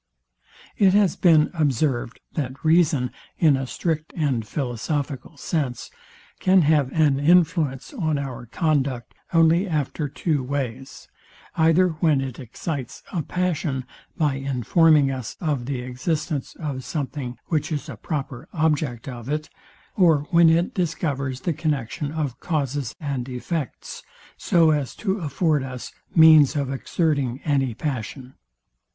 It 0.77 0.95
has 0.95 1.15
been 1.15 1.51
observed, 1.53 2.19
that 2.33 2.65
reason, 2.65 3.11
in 3.37 3.55
a 3.55 3.67
strict 3.67 4.13
and 4.17 4.47
philosophical 4.47 5.37
sense, 5.37 5.91
can 6.39 6.63
have 6.63 6.91
influence 6.91 7.93
on 7.93 8.17
our 8.17 8.47
conduct 8.47 9.13
only 9.31 9.67
after 9.67 10.09
two 10.09 10.41
ways: 10.41 11.07
Either 11.55 11.89
when 11.89 12.19
it 12.19 12.39
excites 12.39 13.03
a 13.11 13.21
passion 13.21 13.85
by 14.17 14.37
informing 14.37 15.11
us 15.11 15.37
of 15.39 15.67
the 15.67 15.81
existence 15.81 16.55
of 16.55 16.83
something 16.83 17.37
which 17.49 17.71
is 17.71 17.87
a 17.87 17.95
proper 17.95 18.49
object 18.53 19.07
of 19.07 19.29
it; 19.29 19.51
or 19.95 20.25
when 20.31 20.49
it 20.49 20.73
discovers 20.73 21.41
the 21.41 21.53
connexion 21.53 22.11
of 22.11 22.39
causes 22.39 22.95
and 22.99 23.29
effects, 23.29 24.01
so 24.35 24.71
as 24.71 24.95
to 24.95 25.19
afford 25.19 25.61
us 25.61 25.91
means 26.15 26.55
of 26.55 26.71
exerting 26.73 27.39
any 27.45 27.75
passion. 27.75 28.33